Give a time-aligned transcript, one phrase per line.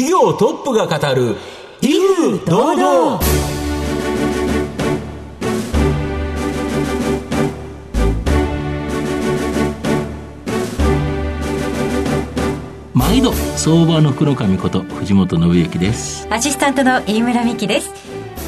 [0.00, 1.36] 企業トップが語る
[1.82, 3.20] 威風堂々。
[12.94, 16.26] 毎度相場の黒髪こと藤本信之です。
[16.30, 17.92] アシスタントの飯村美希です。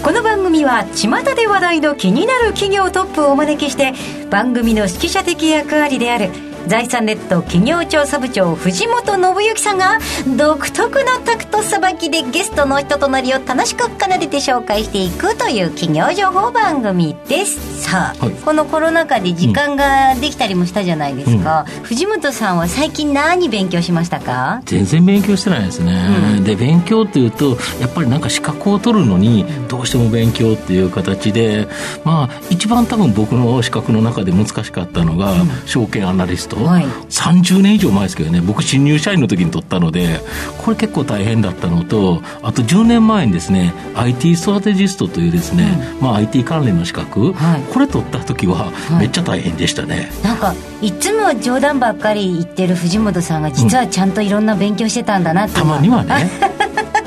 [0.03, 3.93] この番組は巷で話題の気になる企業トップをお招きして
[4.31, 6.31] 番組の指揮者的役割である
[6.67, 9.99] 財産ネット企業調査部長藤本信之さんが
[10.37, 17.83] 独特のタクトさばきでゲストの人となりを楽しく奏でて紹介していくという企業情報番組です。
[17.83, 24.63] さあ、はい、このコロナ禍で時間ができたりもしたじゃないですか、うん、藤本さんは最近何勉強しましたか？
[24.65, 26.07] 全然勉強してないですね、
[26.39, 31.67] うん、で勉強っていうとやっぱりなんか資格を取るのにどうしても勉強っていう形で
[32.05, 40.21] まあ一番多分僕の資格の中で難しかったのが、うん、証券アナリストト、はい、30年以上前ですけどね、僕、新入社員の時に取ったので、
[40.59, 50.11] これ結構大変だったのと、あと10年前にですね、IT ストラテジストというですね、うん、まあ、IT 関連の資格、はい、これ取った時は、めっちゃ大変でしたね。
[50.23, 56.31] なんかいつも冗談ばっかり言ってる藤本さんが実はちゃんといろんな勉強してたんだなって、うん、たまにはね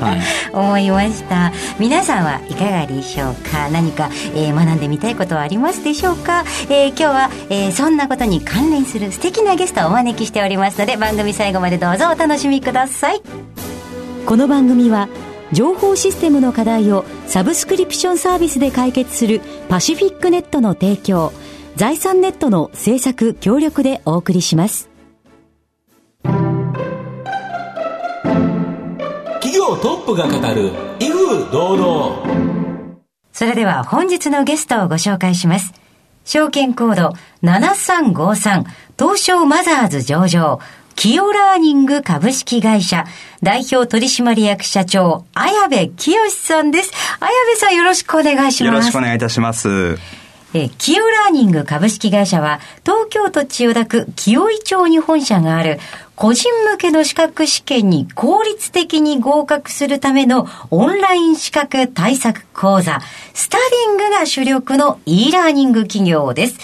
[0.06, 0.20] はい、
[0.52, 1.52] 思いました。
[1.78, 3.68] 皆さんはいかがでしょうか？
[3.70, 13.22] 何か、えー、学んでみたいことはありますでしょうか、えー、今日は、えー、そんなことに関連する素敵なゲストをお招きしておりますので番組最後までどうぞお楽しみください。
[14.26, 15.08] この番組は
[15.52, 21.32] 情報システムの課題をサブスクリプションサービスで解決するパシフィックネットの提供
[21.76, 24.88] 財産ネットの制作協力でお送りします
[29.66, 32.96] 業トップが語る威風堂々。
[33.32, 35.74] それでは本日のゲストをご紹介します。
[36.24, 38.64] 証券コード7353
[38.98, 40.60] 東証マザーズ上場。
[40.94, 43.06] KIYO ラーニング株式会社。
[43.42, 46.92] 代表取締役社長綾部貴淑さんです。
[47.20, 48.72] 綾部さんよろしくお願いします。
[48.72, 49.98] よろしくお願いいたします。
[50.54, 55.78] え KIYO ラーニング株式会社は、東京都千代田区紀尾井町に本社がある、
[56.16, 63.00] 個人向けの資格試験に効率的に合格するためのオンライン資格対策講座、
[63.34, 66.58] スタディングが主力の e ラーニング企業です。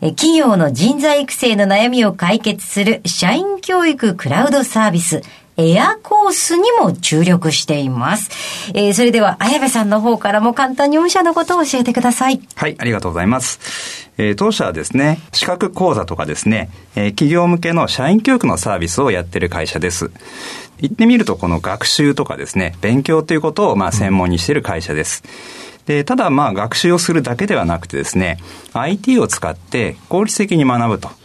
[0.00, 5.22] 企業の人材育成の悩みを解決する社員教育クラウドサービス、
[5.60, 8.30] エアコースにも注力しています。
[8.74, 12.40] えー、それでは、綾部さんの方からも簡単に御社のことを教えてください。
[12.54, 14.08] はい、ありがとうございます。
[14.18, 20.12] えー、当社はですね、資格講座とかですね、えー、企業向けの社員教育のサービスをやってる会社です。
[20.80, 25.24] 言ってみると、この学習とかですね、勉強ということをまあ専門にしている会社です。
[25.86, 28.38] で、ただまあ学習をするだけではなくてですね、
[28.74, 31.17] IT を使って効率的に学ぶと。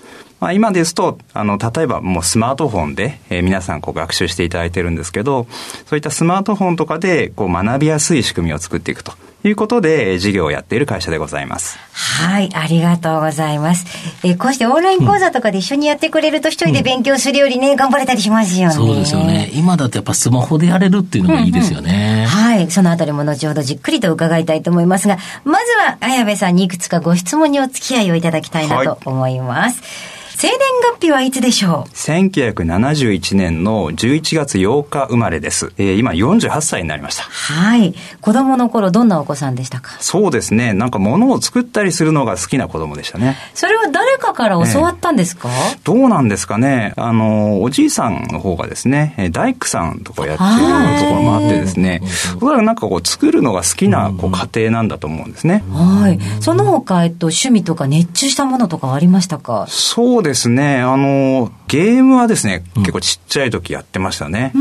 [0.43, 5.47] まあ、今ですと、あの、例えばもうスマートフォンで、えー、皆さんこう学習していただいてるんですけど、
[5.85, 9.13] そういったスマートフォンとかでこう学びやすい仕組みを作っていくと
[9.45, 11.79] いうことで、事業をやっている会社でございます。
[11.93, 13.85] はい、ありがとうございます。
[14.25, 18.73] えこうしてオンライン講座とかで一緒にやってくれると一人で勉強するよりね、うん、頑張れたりしますよね。
[18.73, 19.49] そうですよね。
[19.53, 22.27] 今だとやっぱスマホでやれるっていうのがいいですよね。
[22.27, 29.81] うんうん、はい、そのあたりも後ほどじっくりと伺いたいと思いますが、まずは綾部さんにいくつかご質問にお付き合いをいただきたいなと思います。
[29.81, 30.12] はい
[30.43, 30.57] 生年
[30.99, 35.71] 月日はいつでしょう ?1971 年の11月8日生まれです。
[35.77, 37.23] えー、今48歳になりました。
[37.23, 37.93] はい。
[38.19, 39.95] 子供の頃どんなお子さんでしたか？
[40.01, 40.73] そうですね。
[40.73, 43.37] なんか物を作ったりするのが好きな子供でしたね。
[43.53, 46.91] それは誰かから教わったんですか、えー、どうなんですかね。
[46.97, 52.01] あの、おじいさんの方がですね、大工さんとかやってるところもあってですね、
[52.33, 55.63] 僕はなんかこう作るのが好きなこう家庭なんだと思うんですね。
[55.71, 56.19] はい。
[56.41, 59.67] その他、えっと、趣味とか熱中したものとかありましたか？
[59.69, 64.51] そうですね、あの、ゲームはですね、結構ちっちゃい時やってましたね。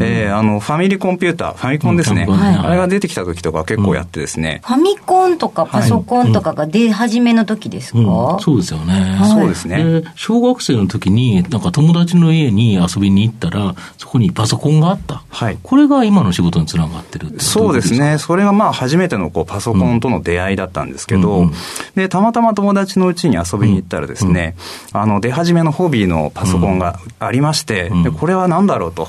[0.00, 2.26] えー、あの、ファミリーコンピューター、ファミコンですね。
[2.28, 4.60] うんはい、あれが出てきた時とか結構やってですね。
[4.64, 9.18] ファミコンとかパソコンとかが出始めの時ですか、うんうん、そうですよね。
[9.24, 10.04] そうですね。
[10.14, 15.24] 小学生の時に、なんか友達の家に遊びに行ったら、そこにパソコンがあった。
[15.28, 15.58] はい。
[15.60, 18.18] これが今の仕事につながってるそうですね。
[18.18, 21.50] それがまあ初めてのこうパソコンとの出会いだったんですけど、
[21.96, 24.54] で、たまたま友達の家に遊びに行ったらですね、
[24.92, 29.08] あの、出始めのホビーのパソコンがありまして、でこれは何だろうと、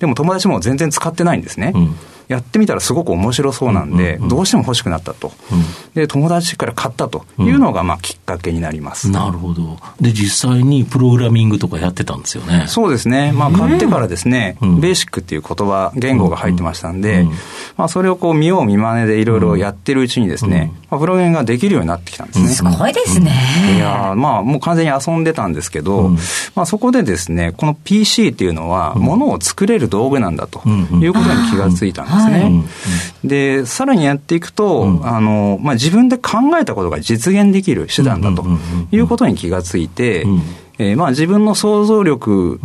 [0.00, 1.72] でも友達も全然使ってないんですね。
[2.28, 5.32] やってみたらすごく面白そうなんで、どうしても欲しくなったと、
[5.94, 12.64] で友達から買ったというのがまあきっかけになります、なるほど、で実際にプログラミングとかやってたんですよね。
[12.68, 17.26] そうですね、まあ、買ってからですね、ベーシックっていう言葉、言語が入ってましたんで、
[17.76, 22.48] まあ、それをこう見よう見まねでいろいろやってるうちにですね、まあ、プログラミングができるようになってきたんですね。
[22.48, 23.32] すごいですね。
[23.76, 26.10] いやまあもう完全に遊んでたんですけど、
[26.54, 32.64] まあそこでですね、この PC っていうのは、ものを作れる道具なんだということに気がついたんですね。
[33.24, 38.44] で、さらにやっていくと、あの、まあ自分で考えたことが実現できる手段だと
[38.90, 40.26] いうことに気がついて、
[40.78, 42.60] えー、まあ自分の想像力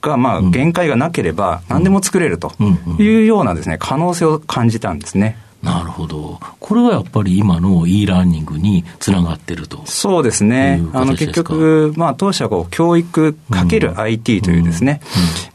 [0.00, 2.52] が、まあ限界がなければ何でも作れると
[2.98, 5.38] いうようなですね、可能性を感じたんですね。
[5.62, 6.40] なるほど。
[6.58, 9.82] これはやっぱり今の e ラーニングにつながってると。
[9.86, 10.82] そうですね。
[10.92, 15.00] あの結局、まあ当社はこう教育かける IT というですね、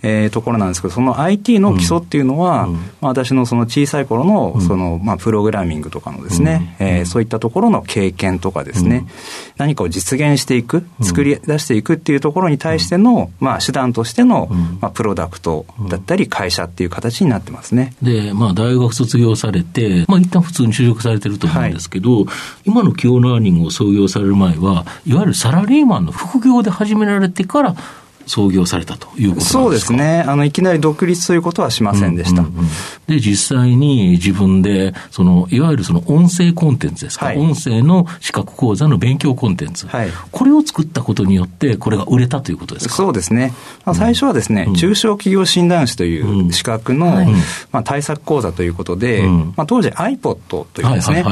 [0.03, 0.09] うん。
[0.09, 9.07] うん、えー、ところなんですけど、その IT の基礎っていうのは、うん、まあ、私のその小さい頃のその、まあ、プログラミングとかのですね、うん、えー、そういったところの経験とかですね、
[9.57, 14.47] 何かを実現していく、作り出していくっていうところに対しての、まあ手段としての、
[14.79, 17.93] まあ、プロダクトだったり会社っていう形になってますね。
[18.01, 22.35] で、まあ大学卒業されて、まあ、一旦普通に就職されてると思うんですけど、はい、
[22.65, 27.75] 今の企業ラーニングを創業される前は、いわゆるサラリーマンの副業で始められてから、
[28.27, 30.23] 創業されたということそうですね。
[30.27, 32.41] あの、いきなり独立ということはしませんでした。
[32.41, 32.67] うんうんうん、
[33.07, 42.95] で、実際に自分で、そのいわゆるその音声コンテンツですか、はい、音声の資格講座の勉強コンテンツ、はい、これを作ったことによって、これが売れたということですか？
[42.95, 43.53] そうですね、
[43.85, 47.33] まあ、最初はですね、うん、中小企業診断士という資格の、うん
[47.71, 51.23] まあ、対策講座ということで、うん、まあ、当時 iPod というですね、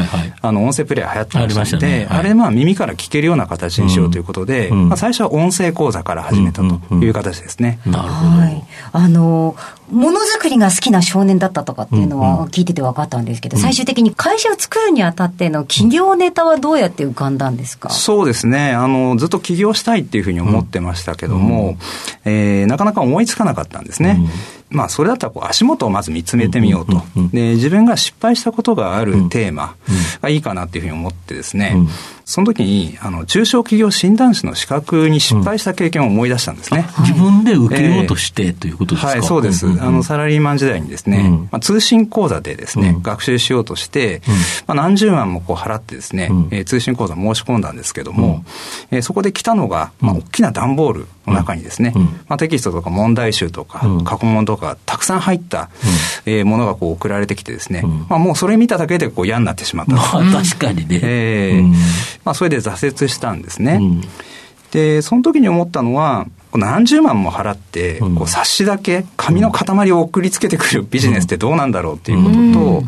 [0.41, 6.79] あの音声プレイヤー流行ってましたので、あれ、まあ、耳から聞けるような形にしようということで、まあ、最初は音声講座から始めたと。
[6.91, 7.79] いう形ですね。
[7.85, 8.31] なるほど。
[8.31, 9.55] はい、あの、
[9.91, 18.71] ものづくりが好きな少年だったとかっていうのは聞いてて分かったんですけど、うんうん、最終的に会社を作るにあたっての企業ネタはどうやって浮かんだんですか、そうですね。
[18.71, 21.77] あの、ずっと起業したいっていうふうに思ってましたけども、
[22.25, 24.19] うん、えー、なかなか思いつかなかったんですね。
[24.75, 27.01] まあ、それだったらこう足元をまず見つめてみようと、
[27.31, 29.75] で自分が失敗したことがあるテーマ
[30.21, 31.75] がいいかなっていうふうに思ってですね、
[32.25, 36.87] その時にあの中小企業診断士の資格に失敗した経験を思い出したんですね。
[36.99, 39.11] 自分で受けようとして、えー、ということですか？
[39.13, 39.67] はい、そうです。
[39.67, 44.21] あのサラリーマン時代にですね、まあ、通信講座でですね、学習しようとして、
[44.67, 48.43] まあ、何十万もこう払ってですね、えー、通信講座申し込んだんですけども、
[48.91, 51.93] えー、そこで来たのが、まあ、大きな段ボールの中にですね、
[52.27, 55.69] まあ、テキストとか問題集とか、過去問とかたくさん入った、
[56.25, 59.93] えー、ものがこう送られてきてですね、まあ、もうそれ見ただけでこう嫌になってしまった。
[59.93, 60.99] まあ、確かにね。
[61.03, 61.73] えー。
[62.23, 63.79] まあ、それで挫折したんですね。
[64.71, 66.25] で、その時に思ったのは、
[66.57, 72.83] 何十万も払って、こう冊子だけ、紙の塊を送りつけてくるビジネスってどうなんだろうっていうことと、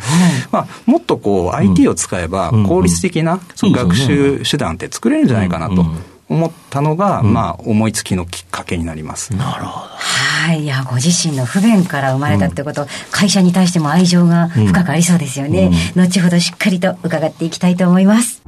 [0.52, 5.86] まあ、もっとこう IT を使えば効率的な学習手段って作れるんじゃないかなと。
[6.30, 9.34] 思ったのが、まあ、思いつきのきっかけになります。
[9.34, 9.88] なるほど。
[9.88, 10.64] はい。
[10.64, 15.72] いや、ご自身の不便から生まれたってこと、うん、会社に対しても愛情が深くありそうですよね。
[15.96, 18.42] うん、後ほどしっかりと伺っていきたいと思います。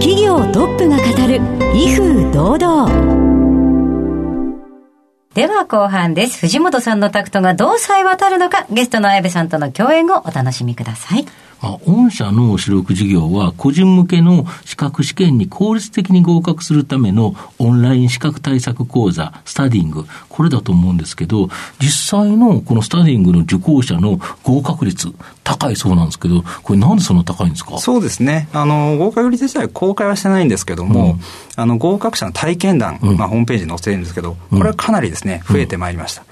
[0.00, 1.40] 企業トップが語る、
[1.74, 3.28] 威風堂々。
[5.34, 6.40] では後半です。
[6.40, 11.26] 藤本さんのタクトがどうさえ渡るのか、ゲストの綾部さんとの共演をお楽しみください。
[11.60, 21.48] まあ、御社の主力事業は、個人向けの資格試験に効率的に合格するためのオンライン資格対策講座、スタディング、これだと思うんですけど、
[21.80, 25.12] 実際のこのスタディングの受講者の合格率、
[25.44, 27.78] 高いそうなんですけど、これなんでそんな高いんですか？
[27.78, 28.48] そうですね。
[28.52, 31.20] あの、合格率自体公開はしてないんですけども、うん、
[31.56, 36.24] あの、合格者の体験談、うん、まあ、ホームページに載せてるんですけど、これはかなりですね、増えてまいりました。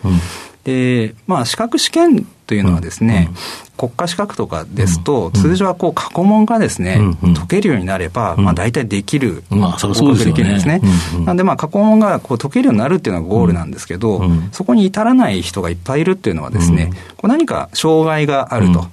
[0.66, 3.30] うんで、まあ、資格試験というのはですね、
[3.76, 6.98] 国家資格とかですと、通常はこう過去問がですね、
[7.36, 10.80] 解けるようになれば、まあ大体できる、まあそそうできるんですね。
[11.24, 18.88] なんでまあ過去問がこう解けるようになるっていうのがゴールなんですけど、そこに至らない人がいっぱいいるっていうのはですね、こう何か障害があると。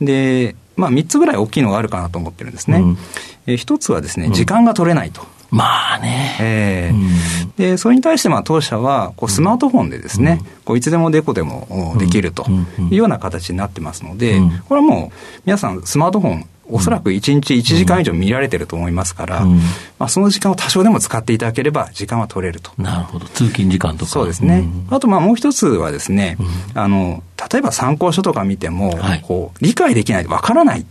[0.00, 2.82] で、まあ3つぐらい大きいのがあるかなと思ってるんですね。
[3.46, 5.33] え一つはですね、時間が取れないと。
[5.54, 6.36] まあね。
[6.40, 6.94] ええ。
[6.94, 12.44] ーうん、で、それに対してまあ当社は、こうスマートフォンでですね、うん、こういつでもデコでもできると
[12.90, 19.56] いうような形になってますので、これはもう皆さんスマートフォンおそらく1日1時間以上見られてると思いますから、うん、
[19.98, 22.70] まあ、その時間を多少でも使っていただければ、時間は取れると。
[22.78, 23.26] なるほど。
[23.26, 24.10] 通勤時間とか。
[24.10, 24.68] そうですね。
[24.88, 26.36] うん、あと、まあ、もう一つはですね、
[26.74, 30.86] うん、あの、例えば参考書とか見ても、はい、こう、理解できない、わからない、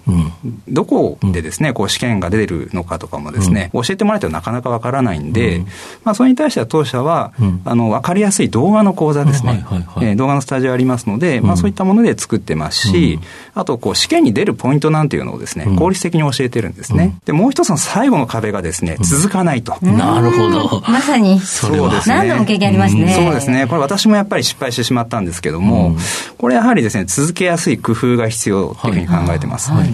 [0.67, 5.63] どこでですね、こう、試験が出てるのかとかもですね、教えてもらえてもなかなかわからないんで、
[6.03, 7.33] まあ、それに対しては当社は、
[7.65, 9.65] あの、わかりやすい動画の講座ですね、
[10.01, 13.19] え動画のスタジオありますので、まあ、そういったもので作ってますし、
[13.55, 17.15] あと、こう、試験に出るポイントなんていうのをですね、効率的に教えてるんですね。
[17.25, 19.77] で、もう一つの最後の壁がですね、続かないと。
[19.81, 20.83] なるほど。
[20.88, 21.39] まさに。
[21.39, 22.15] そうですね。
[22.15, 23.13] 何度も経験ありますね。
[23.13, 23.67] そうですね。
[23.67, 25.95] これ私もやっぱり失敗してしまったんですけども、
[26.44, 29.72] これれやはりですね、続けやすい工夫が必要というふうに考えてます。
[29.72, 29.90] はい。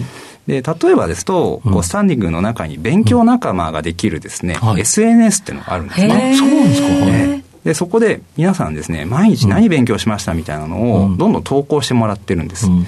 [0.48, 6.34] で例えばですと、こうスタンディングの中に勉強仲間ができるですね、うんはい、SNS っていうのがあるんですね。
[6.36, 12.68] そうなんですか、ねで、そこで皆さんですね、毎日何勉強しましたみたいなのをどんどん投稿してもらってるんです。
[12.68, 12.86] うん、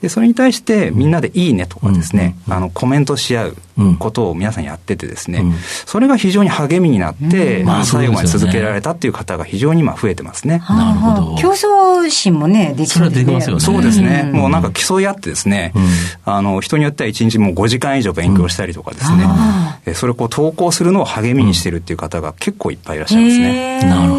[0.00, 3.56] で、それに対してみんなでいいねとかですね、あの、コメントし合う
[3.98, 5.44] ことを皆さんやっててですね、
[5.84, 10.62] それが非常に励みになって、まあ、最後まで続けられたっていう方が非常に今増えてますね。
[10.68, 11.36] なるほど。
[11.36, 13.60] 競争心もね、できそうですね。
[13.60, 14.30] そうですね。
[14.32, 15.74] もうなんか競い合ってですね、
[16.24, 19.26] あの、人によっては1日もう5時間以上勉強したりとかですね、
[19.94, 23.80] それをこう投稿するのを励みにしてるっていう方が結構いっぱいいらっしゃいますね。
[23.84, 24.13] なるほど。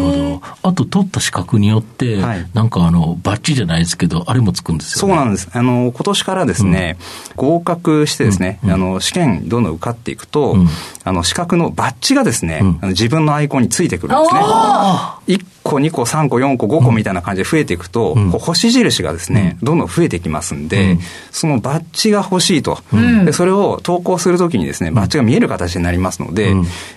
[0.62, 5.48] あと取った資格によって、はい、なんかあの、バッジじゃないですけど、あれもつくんですよ、ね、そうなんです。
[5.52, 6.96] あの、今年からですね、
[7.30, 10.68] うん、合格してですね、うん、あの、試験どんどん受かっていくと、うん、
[11.04, 14.40] あの、資格のバッジがですね、あの自分のアイコンについてくるんですね。
[14.40, 20.98] 1個、2個、3個、4個、5個みたいな感じで増えていくと、こう星印がですね、どんどん増えてきますんで、
[21.30, 22.78] そのバッジが欲しいと、
[23.24, 26.54] で、それを投稿するときにですね、バッジが見える形になりますので、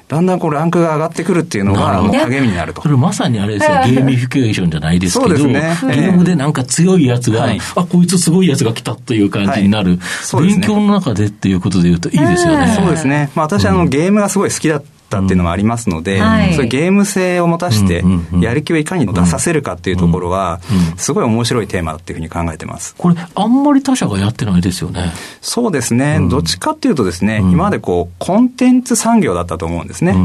[0.08, 2.82] だんだんこうランクが上がってくるっていうのが、もう励みになると。
[2.82, 10.00] それまさにあれですよ、 ゲーミフィケーションじゃないですけど、ね、ゲームでなんか強いやつが、はい、あ、こいつすごいやつが来たという感じになる、
[10.32, 10.48] はい。
[10.48, 12.74] ね、勉強の中でっていうことでいうといいですよね。
[12.76, 13.30] そうですね。
[13.36, 16.54] まあ私、あの、ゲームがすごい好きだったったっていうのもありますので、うん。
[16.54, 18.04] そういうゲーム性を持たして、
[18.40, 20.62] やる気をいかに出させるかっていうところは、
[20.98, 22.96] すごい面白いテーマっていうふうに考えてます。
[22.98, 25.12] これ、あんまり他社がやってないですよね。
[25.42, 26.20] そうですね。
[26.30, 30.16] どっちかっていうとですね、今までこう、コンテンツ産業だったと思うんですね。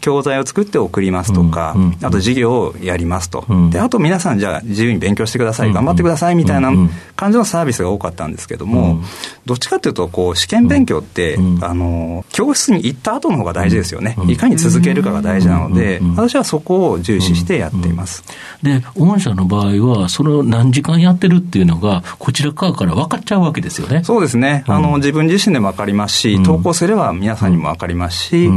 [0.00, 3.46] 教材を作って送りますとか、あと授業をやりますと。
[3.70, 6.72] で、あと皆さんじゃあ自由に勉強してください、頑張ってくださいみたいな
[7.16, 9.00] 感じのサービスが多かったんですけども、
[9.46, 14.16] どっちかっていうと、こう、試験勉強って、あの、教室に行った後の方が大事ですよね。
[14.34, 18.24] いかに続けるかが大事なので、私はそこを重視してやっています。
[18.62, 24.02] で、御社の場合は、その何時間やってるっていうのが、こちら側から分かっちゃうわけですよね。
[24.04, 24.64] そうですね。
[24.66, 28.50] あの、自分自身でも分かりますし、投稿すれば皆さんにも分かりますし、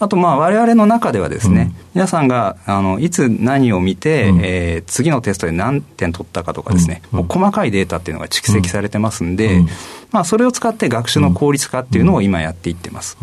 [0.00, 9.60] あと、まあ、我々の中ではですね、うん、皆さんが、あの、いつ何を見て、うん、えー、次のテストで何点取ったかとかですね、うん、もう細かいデータっていうのが蓄積されてますんで、
[10.10, 13.18] まあ、それを使って学習の効率化っていうのを今やっていってます。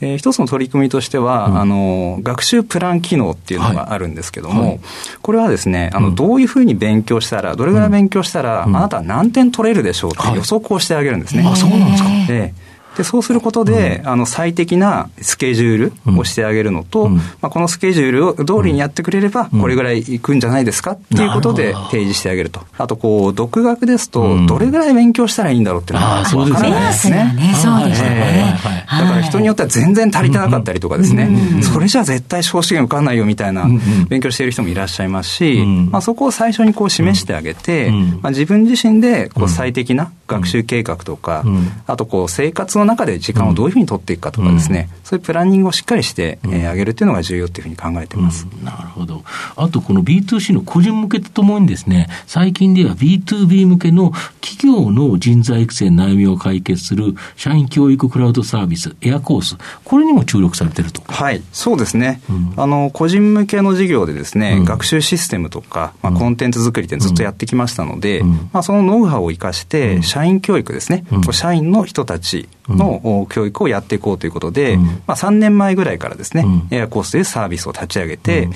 [0.00, 4.70] えー、一つの取り組みとしては、あの、学習プラン機能っていうのがあるんですけども、はい。
[4.70, 4.80] はい、
[5.20, 11.42] これはですね、あの、どういうふうに勉強したら、どれぐらい勉強したら、あなたは何点取れるでしょうって予測をしてあげるんですね。
[11.42, 12.08] はい、あ、そうなんですか。
[12.30, 22.60] えーで、そうすることで、うん、あの、最適なスケジュールをしてあげるのと、うん、まあ、このスケジュールを通りにやってくれれば、これぐらいいくんじゃないですかっていうことで提示してあげると。
[22.78, 27.54] あと、こう、独学ですと、どれぐらい勉強したらいいんだろうっていうのが分からないですね。
[27.62, 28.58] そうですね。
[29.00, 31.28] だから人によっては全然足りてなかったりとかですね、
[31.62, 33.66] それじゃ絶対小試験受かんないよみたいな
[34.08, 41.44] 勉強している人もいらっしゃいますし、まあ、そこを最初にこう示してあげて、まあ、自分自身でこう最適な学習計画とか、
[41.86, 49.22] あとこう生活の中で時間をどういうふうに取っていくかとかですね、そういうプランニングをしっかりしてあ、えー、げるっていうのが重要っていうふうに考えてます、なるほど。
[49.56, 61.02] あとこの B2C の個人向けとともにですね、最近では B2B 向けの企業の人材育成の悩みを解決する社員教育クラウドサービス、エアコース、これにも注力されてると。
[61.06, 62.20] はい、そうですね。
[62.56, 68.22] あの、個人向けの事業でですね、学習システムとか、まあ、コンテンツ作りってずっとやってきましたので、
[68.52, 74.76] まあ、そのノウハウを生かして、社員教育ですね、社員の人たちの教育をやっていこうということで、
[75.06, 78.48] まあ、3年前ぐらいからですね、エアコースでサービスを立ち上げて、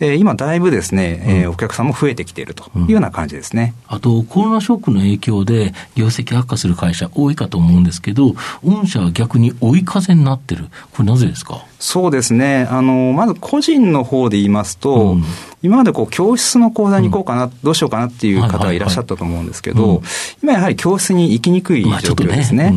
[0.00, 3.74] え今だいぶですね、えお客さんも増えてきているというような感じですね。
[3.86, 10.66] あと、コロナショックの影響で業績悪化する会社多いかと思うんですけど、御社は逆に追い風になってる。
[10.94, 11.64] これなぜですか？
[11.78, 12.68] そうですね。
[12.70, 15.24] あの、まず個人の方で言いますと、うん、
[15.62, 20.00] 今までこう教室の講座に行こうかな、うん、どうしようかなっていう方がいらっしゃったと思うんですけど、
[20.42, 22.72] 今やはり教室に行きにくい状況ですね。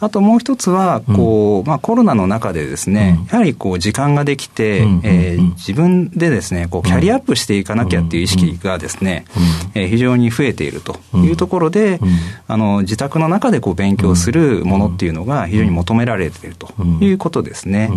[0.00, 9.26] まあ、あともう一つは、こう、まあコロナの中でですね、やはりこう時間ができて、えー、自分でですね、こうキャリアアップしていかなきゃっていう意識がですね、
[9.74, 12.00] えー、非常に増えているというところで、
[12.46, 16.72] あの、自宅の中でこう勉強するものっていうのが非常に求められていると
[17.02, 17.90] いうことですね。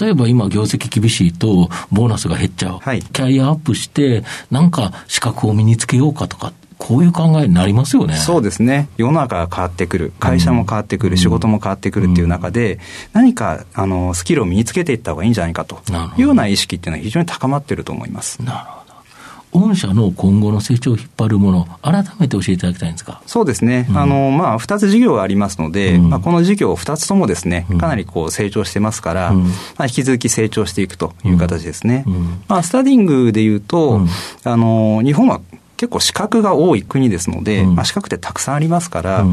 [0.00, 6.52] 例えば今、業績厳しいと、ボーナスが減っちゃう、はい、キャリアアップして、なんか資格を身につけようかとか。
[6.86, 8.14] こういう考えになりますよね。
[8.14, 8.88] そうですね。
[8.98, 10.12] 世の中が変わってくる。
[10.20, 11.12] 会社も変わってくる。
[11.12, 12.78] うん、仕事も変わってくるっていう中で、
[13.14, 15.80] 何か、あの、スキルを身につけていった方がいいんじゃないかと
[16.18, 18.42] いうような意識っていうのは非常に高まっていると思います。
[18.42, 19.66] なるほど。
[19.68, 23.22] 御社の今後の成長を引っ張るもの、改めて教えていただきたいんですか？
[23.24, 32.04] そうですね、うん、あのまあ、2つ事業がありますので、うん、まあ、この事業2つともですね、かなりこう成長してますから、うん、まあ、引き続き成長していくという形ですね。
[32.48, 34.00] まあ、スタディングでいうと、
[34.42, 35.40] あの日本は
[35.84, 39.24] 結構資格が多い国ですので、まあ、資格ってたくさんありますから、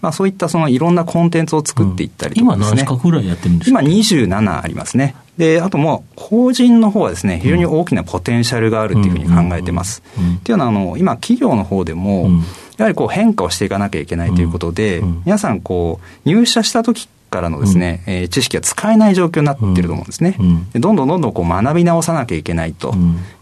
[0.00, 2.74] まあ、そういったそのいろんなコンテンツを作っていったりとかですね。
[2.74, 3.80] 今何資格ぐらいやってるんですか？
[3.80, 5.14] 今27ありますね。
[5.38, 10.02] で、あともう、法人の方はですね、非常に大きなポテンシャルがあるっていうふうに考えてます。
[10.38, 12.28] っていうのは、あの、今、企業の方でも、
[12.76, 20.36] やはりこう変化をしていかなきゃいけないということで、皆さんこう、入社した時からのですね、うん、えー、知識が使えない状況になっていると思うんですね。
[20.38, 22.94] うん、でどんどんどんどんこう学び直さなきゃいけないと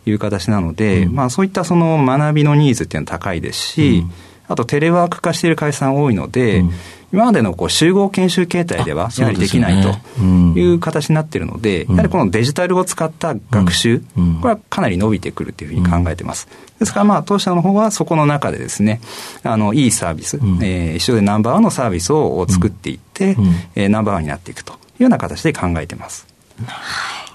[0.06, 4.04] いう形なので、うん、まあそういったその学びのニーズっていうのは高いですし、
[4.48, 6.64] あとテレワーク化している会社さん多いので、
[7.12, 14.04] 今までのこう集合研修形態ではやはりできないという形になっているので、やはりこのデジタルを使った学習、こ
[14.44, 16.48] れはかなり伸びてくるというふうに考えてます。
[16.78, 19.00] ですから、まあ、当社の方はそこの中でですね、
[19.42, 26.26] あの、いいサービス、うん、えー、一緒でナンバーワンのサービスを作っていって、うん、えー、ナンバーワンになっていくというような形で考えてます。
[26.64, 27.28] はい。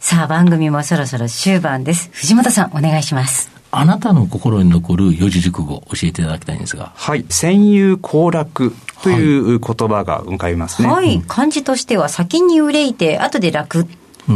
[0.00, 2.08] さあ、番組もそろそろ終盤です。
[2.12, 3.49] 藤本さん、お願いします。
[3.72, 6.92] あなたの心に残る四字熟語教えていただきたいんですが。
[6.94, 7.24] はい。
[7.28, 10.88] 戦友行楽という言葉が浮かびますね。
[10.88, 11.22] はい。
[11.26, 13.84] 漢字としては先に憂いて、後で楽っ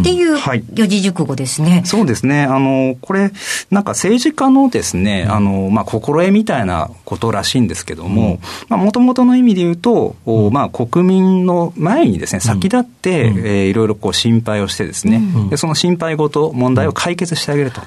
[0.03, 0.37] ていう
[0.75, 1.71] 四字熟語ですね。
[1.71, 2.45] はい、そうですね。
[2.45, 3.33] あの、これ、
[3.71, 8.39] なんか政治家のですね、あの、まあ、心得みたいなことらしいんですけども、
[8.69, 17.81] まあ、もともとの意味で言うと、うん、まあ、国民の前にですね、先立って、うん、えー、いろいろこう心配をしてですね、うん、でその心配事、問題を解決してあげると。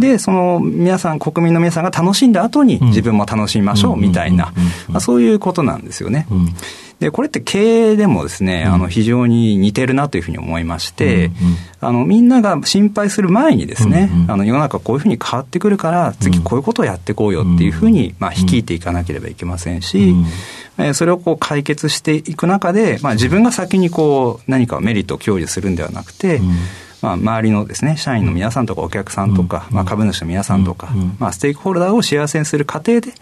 [0.00, 4.52] で、その皆さん、国民の皆さんが楽しんだ後に自分も楽しみましょうみたいな、
[4.88, 6.26] まあ、そういうことなんですよね。
[7.00, 11.30] で、これって経営でもですね、あの、非常に似てるなというふうに思いまして、
[11.80, 20.14] あの、みんなが心配する前にですね、あの、世の中こういうふうに変わってくるから、次こういうことをやっていこうよっていうふうに、まあ、率いていかなければいけませんし、
[20.78, 26.40] えそれをこう解決していく中で、まあ、自分が先にこう、何かメリットを享受するんではなくて、
[27.04, 33.12] まあ、周りのですね、社員の皆さんとかお客さんとか、まあ、株主の皆さんとか、まあ、ステークホルダーを幸せにする過程で、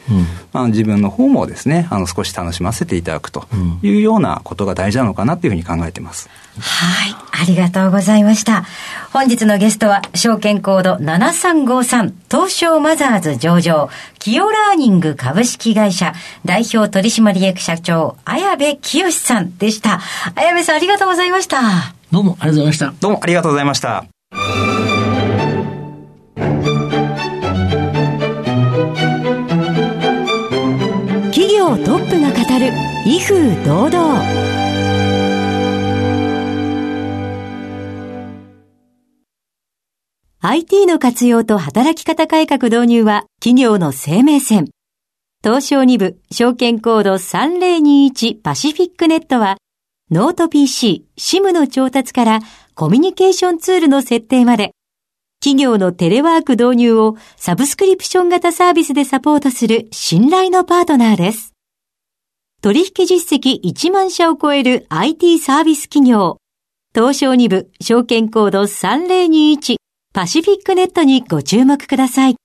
[0.53, 3.45] まあ、自分の方もですね、あの、少し楽しませていただくと
[3.83, 6.31] いうようなことが大事なのかなというふうに考えています。
[6.61, 7.17] はい。
[7.33, 8.65] ありがとうございました。
[9.13, 16.13] 本日のゲストは、証券コード7353、東証マザーズ上場、キヨラーニング株式会社、
[16.45, 20.01] 代表取締役社長、綾部清さんでした。
[20.37, 22.02] 綾部さん、ありがとうございました。
[22.13, 22.95] どうもありがとうございました。
[23.01, 24.05] どうもありがとうございました。
[31.31, 32.71] 企業トップが語る
[33.07, 34.23] 威風堂々。
[40.43, 44.69] IT の活用と働き方改革導入は企業の生命線。
[45.43, 49.57] 東証2部証券コード3021パシフィックネットは
[50.15, 52.41] ノート PC、SIM の調達から
[52.75, 54.73] コミュニケーションツールの設定まで、
[55.43, 61.55] 企業のテレワーク導入をサブスクリプション型サービスでサポートする信頼のパートナーです。
[62.61, 66.37] 取引実績1万社を超える IT サービス企業、
[66.95, 69.77] 東証2部証券コード3021
[70.13, 72.37] パシフィックネットにご注目ください。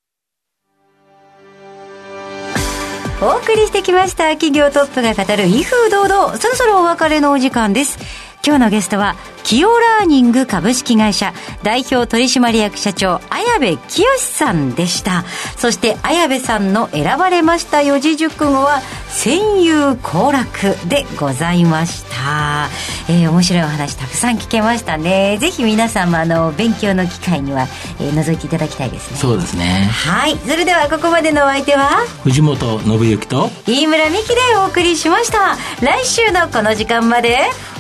[3.19, 4.29] お送りしてきました。
[4.33, 6.37] 企業トップが語る威風堂々。
[6.37, 7.97] そろそろお別れのお時間です。
[8.45, 15.23] 今日のゲストはキオラーニング株式会社代表取締役社長綾部清さんでした。
[15.57, 22.69] そして綾部さんの選ばれました四字熟語は戦友行楽でございました、
[23.09, 25.37] えー、面白いお話たくさん聞けましたね。
[25.39, 27.67] ぜひ皆さんもあの勉強の機会には、
[27.99, 29.17] えー、覗いていただきたいですね。
[29.17, 29.89] そうですね。
[29.91, 30.37] はい。
[30.37, 35.57] それではここまでのお相手は藤本信之と飯村美希でお送りしました。
[35.81, 37.39] 来週のこの時間まで